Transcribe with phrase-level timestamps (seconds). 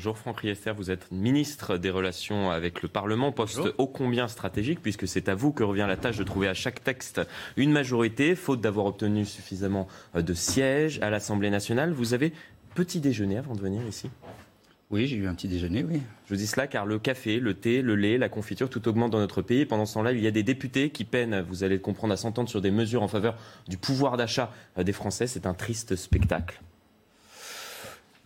[0.00, 4.80] Bonjour Franck Riester, vous êtes ministre des Relations avec le Parlement, poste ô combien stratégique
[4.80, 7.20] puisque c'est à vous que revient la tâche de trouver à chaque texte
[7.58, 11.92] une majorité, faute d'avoir obtenu suffisamment de sièges à l'Assemblée nationale.
[11.92, 12.32] Vous avez
[12.74, 14.08] petit déjeuner avant de venir ici?
[14.90, 16.00] Oui, j'ai eu un petit déjeuner, oui.
[16.24, 19.10] Je vous dis cela car le café, le thé, le lait, la confiture, tout augmente
[19.10, 19.66] dans notre pays.
[19.66, 22.16] Pendant ce temps-là, il y a des députés qui peinent, vous allez le comprendre, à
[22.16, 23.36] s'entendre sur des mesures en faveur
[23.68, 24.50] du pouvoir d'achat
[24.82, 25.26] des Français.
[25.26, 26.58] C'est un triste spectacle.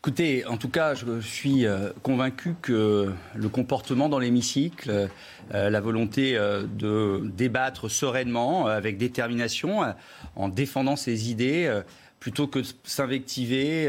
[0.05, 5.09] Écoutez, en tout cas, je suis euh, convaincu que le comportement dans l'hémicycle,
[5.55, 9.81] euh, la volonté euh, de débattre sereinement, avec détermination,
[10.37, 11.81] en défendant ses idées,
[12.21, 13.89] plutôt que de s'invectiver,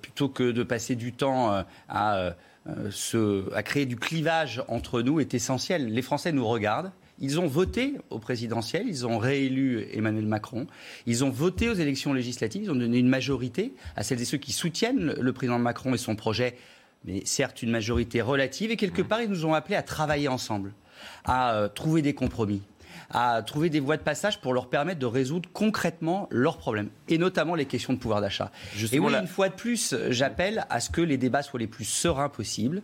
[0.00, 2.30] plutôt que de passer du temps à,
[2.66, 5.92] à créer du clivage entre nous, est essentiel.
[5.92, 6.92] Les Français nous regardent.
[7.18, 10.66] Ils ont voté au présidentiel, ils ont réélu Emmanuel Macron,
[11.06, 14.38] ils ont voté aux élections législatives, ils ont donné une majorité à celles et ceux
[14.38, 16.56] qui soutiennent le président Macron et son projet,
[17.04, 20.74] mais certes une majorité relative, et quelque part ils nous ont appelés à travailler ensemble,
[21.24, 22.60] à trouver des compromis,
[23.08, 27.16] à trouver des voies de passage pour leur permettre de résoudre concrètement leurs problèmes, et
[27.16, 28.50] notamment les questions de pouvoir d'achat.
[28.92, 31.84] Et oui, une fois de plus, j'appelle à ce que les débats soient les plus
[31.84, 32.82] sereins possibles.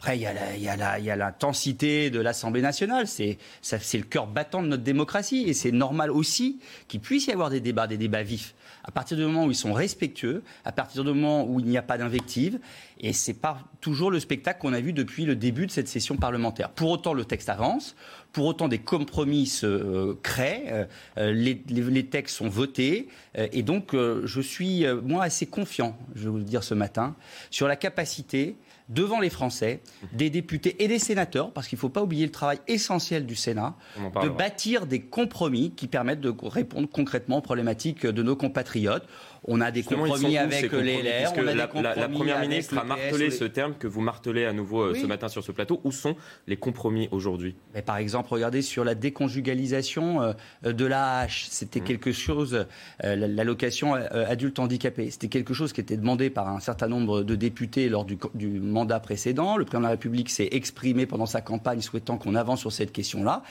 [0.00, 3.06] Après, il y a l'intensité de l'Assemblée nationale.
[3.06, 3.36] C'est
[3.68, 5.44] le cœur battant de notre démocratie.
[5.46, 8.54] Et c'est normal aussi qu'il puisse y avoir des débats, des débats vifs.
[8.82, 11.76] À partir du moment où ils sont respectueux, à partir du moment où il n'y
[11.76, 12.60] a pas d'invective.
[12.98, 15.88] Et ce n'est pas toujours le spectacle qu'on a vu depuis le début de cette
[15.88, 16.70] session parlementaire.
[16.70, 17.94] Pour autant, le texte avance.
[18.32, 20.86] Pour autant, des compromis se euh, créent,
[21.18, 26.30] euh, les, textes sont votés, euh, et donc je suis, moi, assez confiant, je vais
[26.30, 27.16] vous le dire ce matin,
[27.50, 28.56] sur la capacité
[28.90, 29.80] devant les Français,
[30.12, 33.36] des députés et des sénateurs, parce qu'il ne faut pas oublier le travail essentiel du
[33.36, 33.74] Sénat,
[34.22, 39.06] de bâtir des compromis qui permettent de répondre concrètement aux problématiques de nos compatriotes.
[39.44, 41.32] On a des compromis avec les LR.
[41.36, 44.82] On a la, la, Première ministre a martelé ce terme que vous martelez à nouveau
[44.82, 45.80] euh, ce matin sur ce plateau.
[45.84, 47.56] Où sont les compromis aujourd'hui?
[47.86, 51.46] Par exemple, regardez sur la déconjugalisation euh, de l'AH.
[51.48, 51.84] C'était mmh.
[51.84, 52.66] quelque chose,
[53.04, 55.10] euh, l'allocation adulte handicapé.
[55.10, 58.48] C'était quelque chose qui était demandé par un certain nombre de députés lors du, du
[58.48, 59.56] mandat précédent.
[59.56, 62.92] Le président de la République s'est exprimé pendant sa campagne souhaitant qu'on avance sur cette
[62.92, 63.42] question-là.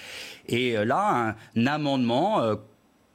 [0.48, 2.56] Et là, un amendement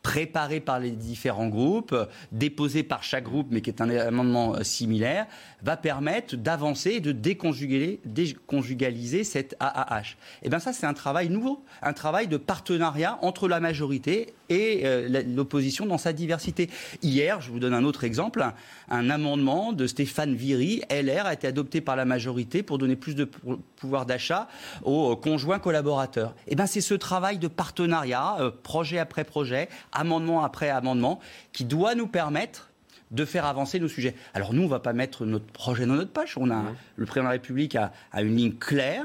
[0.04, 1.96] préparé par les différents groupes,
[2.30, 5.26] déposé par chaque groupe, mais qui est un amendement euh, similaire,
[5.62, 10.02] va permettre d'avancer et de déconjugaliser cette AAH.
[10.02, 14.34] Et eh bien ça, c'est un travail nouveau, un travail de partenariat entre la majorité
[14.48, 16.70] et euh, l'opposition dans sa diversité.
[17.02, 18.44] Hier, je vous donne un autre exemple,
[18.88, 23.14] un, amendement de Stéphane Viry, LR, a été adopté par la majorité pour donner plus
[23.14, 23.28] de
[23.76, 24.48] pouvoir d'achat
[24.82, 26.34] aux conjoints collaborateurs.
[26.46, 31.20] Et eh bien c'est ce travail de partenariat, euh, projet après projet, amendement après amendement,
[31.52, 32.70] qui doit nous permettre
[33.10, 34.14] de faire avancer nos sujets.
[34.32, 36.36] Alors nous, on ne va pas mettre notre projet dans notre poche.
[36.36, 36.76] On a, mmh.
[36.96, 39.04] Le président de la République a, a une ligne claire.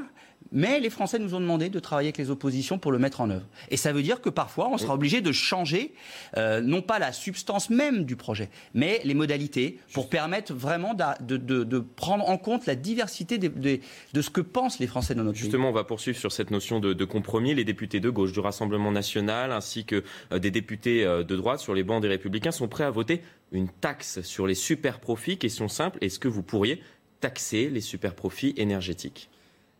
[0.52, 3.30] Mais les Français nous ont demandé de travailler avec les oppositions pour le mettre en
[3.30, 3.46] œuvre.
[3.70, 5.92] Et ça veut dire que parfois, on sera obligé de changer,
[6.36, 11.36] euh, non pas la substance même du projet, mais les modalités, pour permettre vraiment de,
[11.36, 15.34] de, prendre en compte la diversité de, de, ce que pensent les Français dans notre
[15.34, 15.42] pays.
[15.42, 17.54] Justement, on va poursuivre sur cette notion de, compromis.
[17.54, 21.60] Les députés de gauche du Rassemblement national, ainsi que euh, des députés euh, de droite
[21.60, 23.22] sur les bancs des Républicains, sont prêts à voter
[23.52, 25.38] une taxe sur les super profits.
[25.38, 26.82] Question simple, est-ce que vous pourriez
[27.20, 29.30] taxer les super profits énergétiques?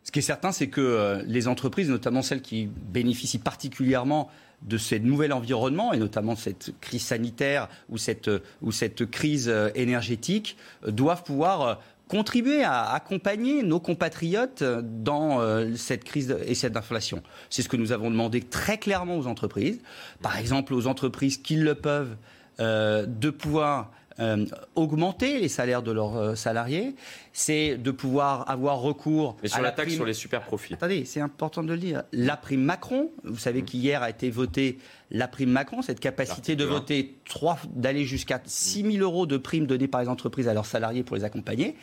[0.03, 4.29] Ce qui est certain, c'est que euh, les entreprises, notamment celles qui bénéficient particulièrement
[4.63, 8.29] de ce nouvel environnement, et notamment cette crise sanitaire ou cette,
[8.61, 15.39] ou cette crise euh, énergétique, euh, doivent pouvoir contribuer à accompagner nos compatriotes dans
[15.77, 17.23] cette crise et cette inflation.
[17.49, 19.79] C'est ce que nous avons demandé très clairement aux entreprises.
[20.21, 22.17] Par exemple, aux entreprises qui le peuvent,
[22.59, 26.95] de pouvoir euh, augmenter les salaires de leurs euh, salariés,
[27.33, 30.73] c'est de pouvoir avoir recours Mais sur à la, taxe sur les super profits.
[30.73, 32.03] Attendez, c'est important de le dire.
[32.11, 34.77] La prime Macron, vous savez qu'hier a été votée
[35.11, 39.67] la prime Macron, cette capacité de voter trois, d'aller jusqu'à 6 000 euros de primes
[39.67, 41.75] données par les entreprises à leurs salariés pour les accompagner.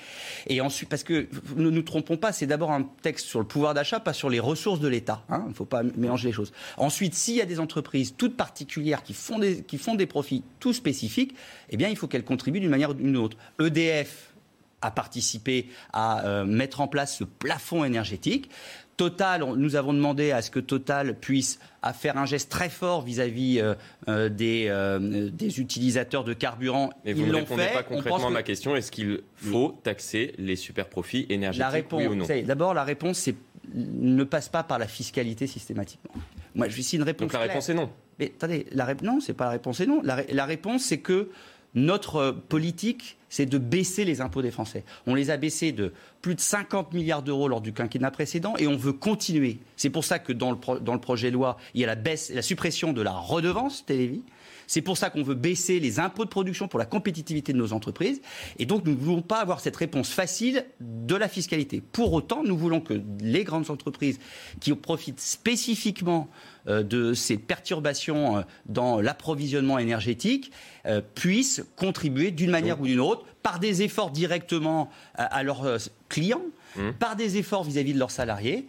[0.47, 3.75] Et ensuite, parce que ne nous trompons pas, c'est d'abord un texte sur le pouvoir
[3.75, 5.25] d'achat, pas sur les ressources de l'État.
[5.29, 5.43] Hein.
[5.47, 6.53] Il ne faut pas mélanger les choses.
[6.79, 10.43] Ensuite, s'il y a des entreprises toutes particulières qui font des, qui font des profits
[10.59, 11.35] tout spécifiques,
[11.71, 13.37] eh bien, il faut qu'elles contribuent d'une manière ou d'une autre.
[13.61, 14.28] EDF
[14.81, 18.51] a participé à euh, mettre en place ce plafond énergétique.
[18.97, 21.61] Total, nous avons demandé à ce que Total puisse
[21.95, 23.75] faire un geste très fort vis-à-vis euh,
[24.09, 26.91] euh, des, utilisateurs de carburant.
[27.05, 28.75] Mais vous ne répondez pas concrètement à ma question.
[28.75, 32.83] Est-ce qu'il faut taxer les super profits énergétiques la réponse, oui ou non D'abord, la
[32.83, 33.29] réponse
[33.73, 36.11] ne passe pas par la fiscalité systématiquement.
[36.57, 37.29] Moi, je essayer une réponse.
[37.29, 37.91] Donc la réponse est non.
[38.19, 40.03] Mais attendez, la non, c'est pas la réponse est non.
[40.03, 41.31] la réponse, c'est que
[41.75, 44.85] notre politique, c'est de baisser les impôts des Français.
[45.07, 45.93] On les a baissés de
[46.23, 49.59] plus de 50 milliards d'euros lors du quinquennat précédent et on veut continuer.
[49.77, 52.43] C'est pour ça que dans le, projet de loi, il y a la, baisse, la
[52.43, 54.23] suppression de la redevance Télévis.
[54.69, 57.73] C'est pour ça qu'on veut baisser les impôts de production pour la compétitivité de nos
[57.73, 58.21] entreprises.
[58.59, 61.81] Et donc, nous ne voulons pas avoir cette réponse facile de la fiscalité.
[61.81, 64.21] Pour autant, nous voulons que les grandes entreprises
[64.61, 66.29] qui profitent spécifiquement
[66.69, 70.53] euh, de ces perturbations euh, dans l'approvisionnement énergétique
[70.87, 75.79] euh, puissent contribuer d'une manière ou d'une autre par des efforts directement à, leurs
[76.11, 76.43] clients,
[76.77, 76.91] mmh.
[76.99, 78.67] par des efforts vis-à-vis de leurs salariés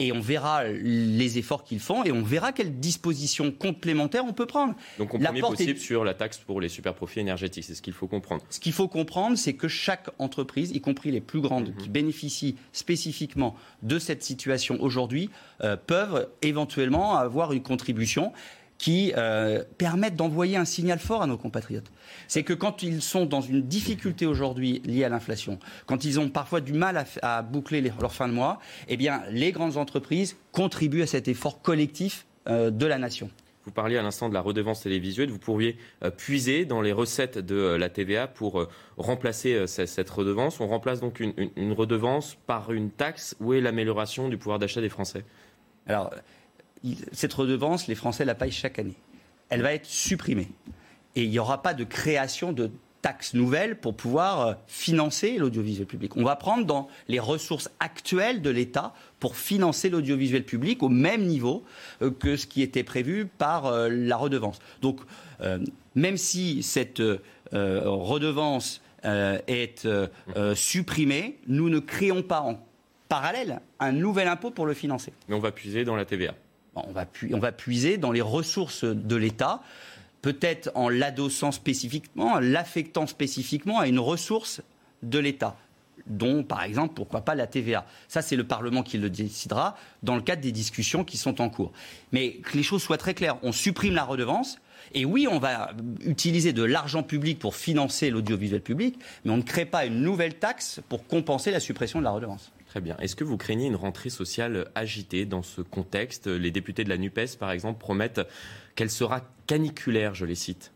[0.00, 4.46] et on verra les efforts qu'ils font et on verra quelles dispositions complémentaires on peut
[4.46, 4.74] prendre.
[4.98, 8.08] Donc compromis possible sur la taxe pour les super profits énergétiques, c'est ce qu'il faut
[8.08, 8.42] comprendre.
[8.50, 11.76] Ce qu'il faut comprendre, c'est que chaque entreprise, y compris les plus grandes, mhm.
[11.76, 15.30] qui bénéficient spécifiquement de cette situation aujourd'hui,
[15.62, 18.32] euh, peuvent éventuellement avoir une contribution
[18.80, 21.92] qui euh, permettent d'envoyer un signal fort à nos compatriotes.
[22.28, 26.30] C'est que quand ils sont dans une difficulté aujourd'hui liée à l'inflation, quand ils ont
[26.30, 31.02] parfois du mal à, boucler leur fin de mois, eh bien, les grandes entreprises contribuent
[31.02, 33.28] à cet effort collectif euh, de la nation.
[33.66, 35.28] Vous parliez à l'instant de la redevance télévisuelle.
[35.28, 38.66] Vous pourriez euh, puiser dans les recettes de la TVA pour
[38.96, 40.58] remplacer cette redevance.
[40.58, 43.36] On remplace donc une, une redevance par une taxe.
[43.40, 45.26] Où est l'amélioration du pouvoir d'achat des Français?
[45.86, 46.14] Alors,
[47.12, 48.96] cette redevance, les Français la payent chaque année.
[49.48, 50.48] Elle va être supprimée.
[51.16, 52.70] Et il n'y aura pas de création de
[53.02, 56.16] taxes nouvelles pour pouvoir euh, financer l'audiovisuel public.
[56.16, 61.24] On va prendre dans les ressources actuelles de l'État pour financer l'audiovisuel public au même
[61.24, 61.64] niveau
[62.02, 64.58] euh, que ce qui était prévu par euh, la redevance.
[64.82, 65.00] Donc,
[65.94, 67.02] même si cette
[67.50, 69.88] redevance est
[70.54, 72.62] supprimée, nous ne créons pas en
[73.08, 75.14] parallèle un nouvel impôt pour le financer.
[75.28, 76.34] Mais on va puiser dans la TVA
[76.74, 76.92] on
[77.38, 79.62] va, puiser dans les ressources de l'État,
[80.22, 84.62] peut-être en l'adossant spécifiquement, en l'affectant spécifiquement à une ressource
[85.02, 85.56] de l'État
[86.06, 87.86] dont, par exemple, pourquoi pas la TVA.
[88.08, 91.50] Ça, c'est le Parlement qui le décidera dans le cadre des discussions qui sont en
[91.50, 91.72] cours.
[92.12, 94.58] Mais que les choses soient très claires, on supprime la redevance,
[94.92, 95.70] et oui, on va
[96.04, 100.34] utiliser de l'argent public pour financer l'audiovisuel public, mais on ne crée pas une nouvelle
[100.34, 102.50] taxe pour compenser la suppression de la redevance.
[102.70, 102.96] Très bien.
[102.98, 106.28] Est-ce que vous craignez une rentrée sociale agitée dans ce contexte?
[106.28, 108.20] Les députés de la NUPES, par exemple, promettent
[108.76, 110.70] qu'elle sera caniculaire, je les cite.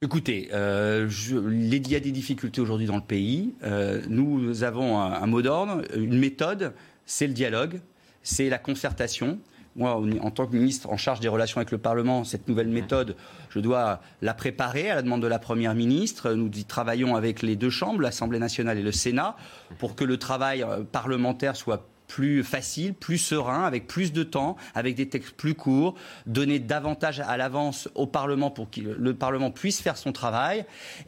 [0.00, 3.52] Écoutez, euh, il y a des difficultés aujourd'hui dans le pays.
[3.62, 6.72] Euh, nous avons un mot d'ordre, une méthode,
[7.04, 7.82] c'est le dialogue,
[8.22, 9.38] c'est la concertation
[9.78, 13.16] moi, en tant que ministre en charge des relations avec le Parlement, cette nouvelle méthode,
[13.48, 16.32] je dois la préparer à la demande de la Première ministre.
[16.32, 19.36] Nous y travaillons avec les deux chambres, l'Assemblée nationale et le Sénat,
[19.78, 24.56] pour que le travail euh, parlementaire soit plus facile, plus serein, avec plus de temps,
[24.74, 25.94] avec des textes plus courts,
[26.26, 30.64] donner davantage à l'avance au Parlement pour que le Parlement puisse faire son travail,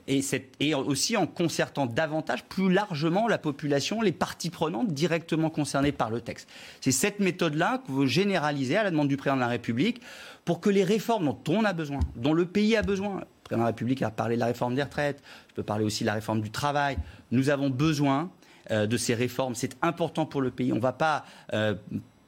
[0.07, 6.11] et, aussi en concertant davantage, plus largement, la population, les parties prenantes directement concernées par
[6.11, 6.49] le texte.
[6.80, 10.00] C'est cette méthode-là que vous généralisez à la demande du Président de la République
[10.45, 13.59] pour que les réformes dont on a besoin, dont le pays a besoin, le Président
[13.59, 16.07] de la République a parlé de la réforme des retraites, je peux parler aussi de
[16.07, 16.99] la réforme du travail,
[17.30, 18.30] nous avons besoin
[18.71, 19.55] de ces réformes.
[19.55, 20.73] C'est important pour le pays.
[20.73, 21.75] On ne va pas euh,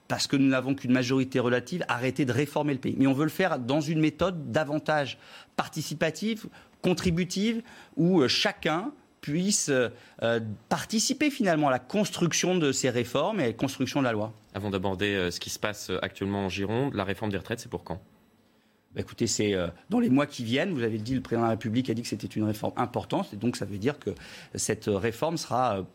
[0.08, 2.96] parce que nous n'avons qu'une majorité relative, arrêter de réformer le pays.
[2.98, 5.18] Mais on veut le faire dans une méthode davantage
[5.56, 6.46] participative,
[6.82, 7.62] contributive,
[7.96, 13.46] où euh, chacun puissent euh, participer finalement à la construction de ces réformes et à
[13.46, 14.32] la construction de la loi.
[14.52, 17.84] Avant d'aborder ce qui se passe actuellement en Gironde, la réforme des retraites, c'est pour
[17.84, 18.02] quand?
[18.94, 19.54] Bah, écoutez, c'est
[19.90, 20.74] dans les mois qui viennent.
[20.74, 23.32] Vous avez dit, le président de la République a dit que c'était une réforme importante,
[23.32, 24.10] et donc ça veut dire que
[24.56, 25.86] cette réforme sera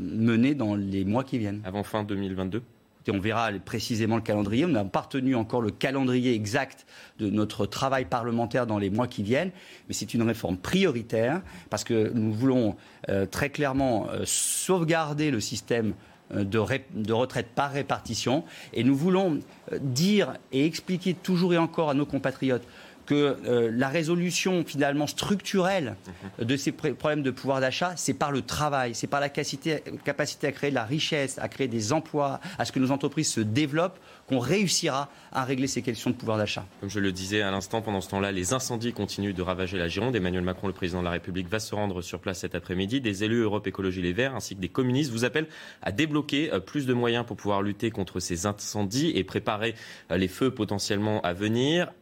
[0.00, 1.60] menée dans les mois qui viennent.
[1.64, 2.62] Avant fin 2022
[3.10, 4.64] on verra précisément le calendrier.
[4.64, 6.86] On n'a pas retenu encore le calendrier exact
[7.18, 9.50] de notre travail parlementaire dans les mois qui viennent,
[9.88, 12.76] mais c'est une réforme prioritaire parce que nous voulons
[13.08, 15.94] euh, très clairement euh, sauvegarder le système
[16.34, 19.40] euh, de, retraite par répartition et nous voulons
[19.80, 22.66] dire et expliquer toujours et encore à nos compatriotes
[23.06, 25.96] que euh, la résolution finalement structurelle
[26.38, 26.46] mhm.
[26.46, 30.46] de ces problèmes de pouvoir d'achat, c'est par le travail, c'est par la capacité, capacité
[30.46, 33.40] à créer de la richesse, à créer des emplois, à ce que nos entreprises se
[33.40, 36.64] développent, qu'on réussira à régler ces questions de pouvoir d'achat.
[36.80, 39.88] Comme je le disais à l'instant, pendant ce temps-là, les incendies continuent de ravager la
[39.88, 40.16] Gironde.
[40.16, 43.00] Emmanuel Macron, le président de la République, va se rendre sur place cet après-midi.
[43.00, 45.48] Des élus Europe Écologie Les Verts ainsi que des communistes vous appellent
[45.82, 49.74] à débloquer euh, plus de moyens pour pouvoir lutter contre ces incendies et préparer
[50.10, 51.92] euh, les feux potentiellement à venir.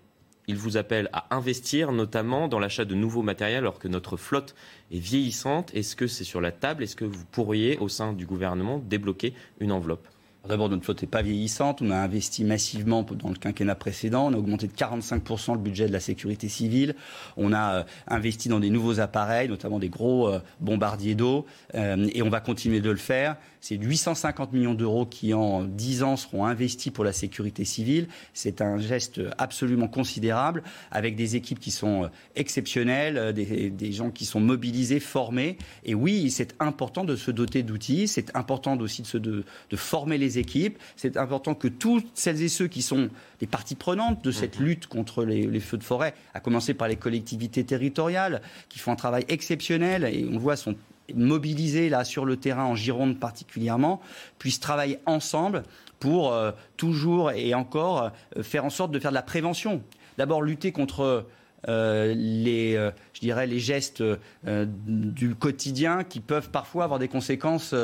[0.48, 4.54] Il vous appelle à investir notamment dans l'achat de nouveaux matériels alors que notre flotte
[4.90, 5.72] est vieillissante.
[5.74, 6.82] Est-ce que c'est sur la table?
[6.82, 10.08] Est-ce que vous pourriez, au sein du gouvernement, débloquer une enveloppe?
[10.48, 11.82] D'abord, notre flotte n'est pas vieillissante.
[11.82, 14.26] On a investi massivement dans le quinquennat précédent.
[14.26, 16.96] On a augmenté de 45% le budget de la sécurité civile.
[17.36, 21.46] On a euh, investi dans des nouveaux appareils, notamment des gros euh, bombardiers d'eau.
[21.76, 23.36] Euh, et on va continuer de le faire.
[23.60, 28.08] C'est 850 millions d'euros qui, en 10 ans, seront investis pour la sécurité civile.
[28.34, 34.40] C'est un geste absolument considérable, avec des équipes qui sont exceptionnelles, des, gens qui sont
[34.40, 35.58] mobilisés, formés.
[35.84, 38.08] Et oui, c'est important de se doter d'outils.
[38.08, 40.78] C'est important aussi de, se, de, de former les équipes.
[40.96, 43.08] C'est important que toutes celles et ceux qui sont
[43.40, 44.66] les parties prenantes de cette mhm.
[44.66, 48.96] lutte contre les, feux de forêt, à commencer par les collectivités territoriales, qui font un
[48.96, 50.76] travail exceptionnel et on voit sont
[51.14, 54.00] mobilisés là sur le terrain en Gironde particulièrement,
[54.38, 55.64] puissent travailler ensemble
[55.98, 59.82] pour euh, toujours et encore euh, faire en sorte de faire de la prévention.
[60.18, 61.26] D'abord lutter contre
[61.68, 67.08] euh, les, euh, je dirais, les gestes euh, du quotidien qui peuvent parfois avoir des
[67.08, 67.74] conséquences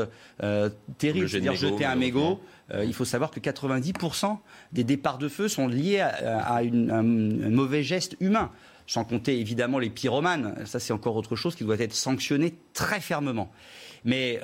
[0.99, 1.29] terribles.
[1.29, 2.41] C'est-à-dire jeter un mégot.
[2.75, 4.39] il faut savoir que 90%
[4.73, 8.51] des départs de feu sont liés à, une, un, mauvais geste humain
[8.87, 10.65] sans compter évidemment les pyromanes.
[10.65, 13.51] Ça, c'est encore autre chose qui doit être sanctionné très fermement.
[14.05, 14.41] Mais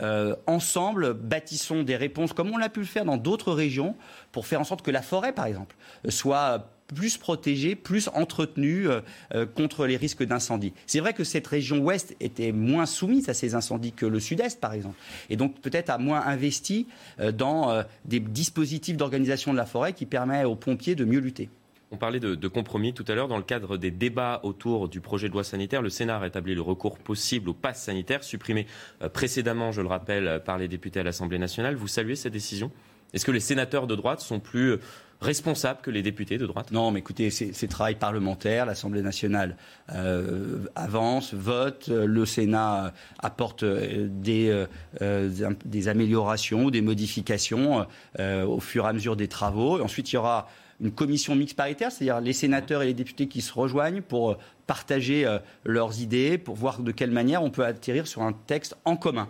[0.47, 3.97] ensemble, bâtissons des réponses comme on l'a pu le faire dans d'autres régions
[4.33, 5.77] pour faire en sorte que la forêt, par exemple,
[6.09, 9.01] soit plus protégée, plus entretenue euh,
[9.35, 10.73] euh, contre les risques d'incendie.
[10.87, 14.61] C'est vrai que cette région ouest était moins soumise à ces incendies que le sud-est,
[14.61, 14.97] par exemple,
[15.31, 16.87] et donc peut-être a moins investi
[17.21, 21.49] euh, dans des dispositifs d'organisation de la forêt qui permettent aux pompiers de mieux lutter.
[21.91, 23.29] On parlait de, de, compromis tout à l'heure.
[23.29, 26.55] Dans le cadre des débats autour du projet de loi sanitaire, le Sénat a rétabli
[26.55, 28.67] le recours possible au pass sanitaire, supprimé
[29.13, 31.77] précédemment, je le rappelle, par les députés à l'Assemblée nationale.
[31.77, 32.73] Vous saluez cette décision?
[33.15, 34.79] Est-ce que les sénateurs de droite sont plus
[35.21, 36.73] responsable que les députés de droite?
[36.73, 38.67] Non, mais écoutez, c'est travail parlementaire.
[38.67, 39.57] L'Assemblée nationale
[39.95, 41.89] euh, avance, vote.
[41.89, 44.67] Le Sénat apporte euh, des,
[45.01, 47.87] euh, des améliorations, des modifications
[48.19, 49.81] au fur et à mesure des travaux.
[49.81, 50.49] ensuite, il y aura
[50.85, 54.37] une commission mixte paritaire, c'est-à-dire les sénateurs et les députés qui se rejoignent pour
[54.67, 55.27] partager
[55.65, 59.29] leurs idées, pour voir de quelle manière on peut atterrir sur un texte en commun.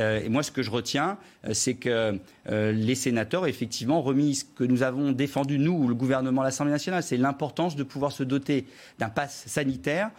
[0.00, 2.18] Euh, et moi, ce que je retiens, euh, c'est que
[2.50, 6.72] euh, les sénateurs, effectivement, remis ce que nous avons défendu, nous, ou le gouvernement, l'Assemblée
[6.72, 8.66] nationale, c'est l'importance de pouvoir se doter
[8.98, 10.10] d'un pass sanitaire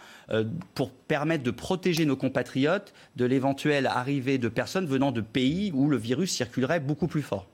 [0.74, 5.88] pour permettre de protéger nos compatriotes de l'éventuelle arrivée de personnes venant de pays où
[5.88, 7.46] le virus circulerait beaucoup plus fort.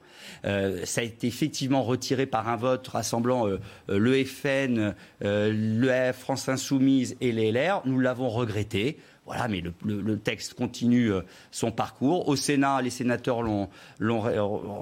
[0.44, 3.46] Ça a été effectivement retiré par un vote rassemblant
[3.88, 7.82] le FN, le France Insoumise et les LR.
[7.84, 8.98] Nous l'avons regretté.
[9.24, 12.28] Voilà, mais le, texte continue euh, son parcours.
[12.28, 13.68] Au Sénat, les sénateurs l'ont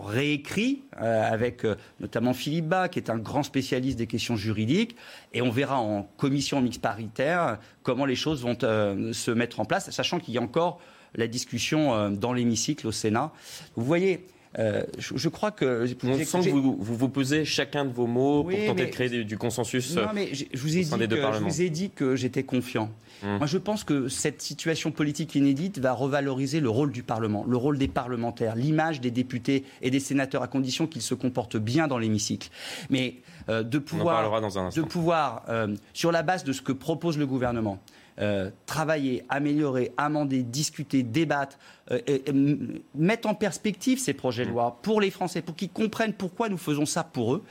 [0.02, 4.97] réécrit euh, avec euh, notamment Philippe Bas, qui est un grand spécialiste des questions juridiques.
[5.35, 9.90] Et on verra en commission mixte paritaire comment les choses vont se mettre en place,
[9.90, 10.80] sachant qu'il y a encore
[11.14, 13.32] la discussion dans l'hémicycle au Sénat.
[13.75, 14.26] Vous voyez,
[14.59, 15.87] euh, je, crois que.
[16.02, 19.38] On sent que vous, vous, posez chacun de vos mots pour tenter de créer du,
[19.38, 19.95] consensus.
[19.95, 22.90] Non, mais je, vous ai dit que, je vous ai dit que j'étais confiant.
[23.23, 23.38] Hum.
[23.38, 27.57] Moi, je pense que cette situation politique inédite va revaloriser le rôle du Parlement, le
[27.57, 31.87] rôle des parlementaires, l'image des députés et des sénateurs, à condition qu'ils se comportent bien
[31.87, 32.49] dans l'hémicycle.
[32.88, 33.16] Mais
[33.49, 34.40] euh, de pouvoir,
[34.73, 37.78] de pouvoir euh, sur la base de ce que propose le gouvernement,
[38.21, 41.59] euh, travailler, améliorer, amender, discuter, débattre,
[41.91, 42.23] euh, et,
[42.95, 46.59] mettre en perspective ces projets de loi pour les Français, pour qu'ils comprennent pourquoi nous
[46.59, 47.45] faisons ça pour eux,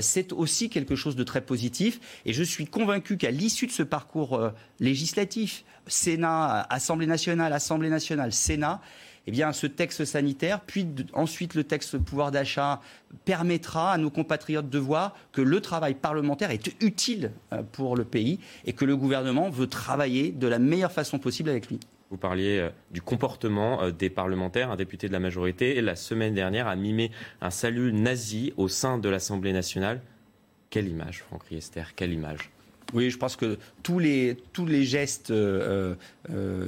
[0.00, 2.00] c'est aussi quelque chose de très positif.
[2.24, 4.40] Et je suis convaincu qu'à l'issue de ce parcours
[4.80, 8.80] législatif, Sénat, Assemblée nationale, Assemblée nationale, Sénat,
[9.26, 12.80] eh bien, ce texte sanitaire, puis ensuite le texte pouvoir d'achat,
[13.24, 18.04] permettra à nos compatriotes de voir que le travail parlementaire est utile euh, pour le
[18.04, 21.80] pays et que le gouvernement veut travailler de la meilleure façon possible avec lui.
[22.10, 24.70] Vous parliez euh, du comportement euh, des parlementaires.
[24.70, 28.98] Un député de la majorité, la semaine dernière, a mimé un salut nazi au sein
[28.98, 30.00] de l'Assemblée nationale.
[30.70, 32.50] Quelle image, Franck Riester, quelle image?
[32.94, 35.94] Oui, je pense que tous les, tous les gestes euh,
[36.30, 36.66] euh,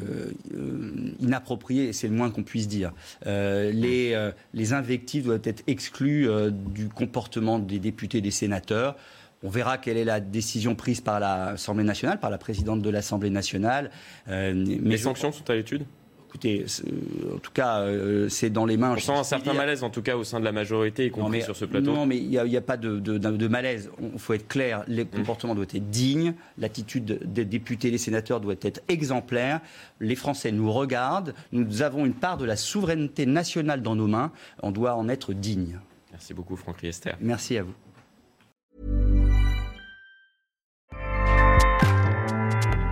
[0.54, 2.92] euh, inappropriés, c'est le moins qu'on puisse dire.
[3.24, 8.96] les, les invectives doivent être exclues du comportement des députés et des sénateurs.
[9.44, 13.30] On verra quelle est la décision prise par l'Assemblée nationale, par la présidente de l'Assemblée
[13.30, 13.90] nationale.
[14.26, 15.84] les sanctions sont à l'étude?
[16.28, 18.92] Écoutez, euh, en tout cas, euh, c'est dans les mains.
[18.92, 21.42] On sent un certain malaise, en tout cas, au sein de la majorité, y compris
[21.42, 21.92] sur ce plateau.
[21.92, 23.90] Non, mais il n'y a, pas de, malaise.
[24.00, 24.84] Il faut être clair.
[24.86, 25.08] Les mmh.
[25.08, 26.34] comportements doivent être dignes.
[26.58, 29.60] L'attitude des députés, des sénateurs doit être exemplaire.
[30.00, 31.34] Les Français nous regardent.
[31.52, 34.30] Nous avons une part de la souveraineté nationale dans nos mains.
[34.62, 35.80] On doit en être digne.
[36.12, 37.12] Merci beaucoup, Franck Riester.
[37.20, 37.74] Merci à vous.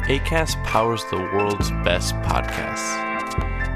[0.09, 3.06] ACAST powers the world's best podcasts.